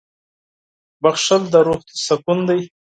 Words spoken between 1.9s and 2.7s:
سکون دی.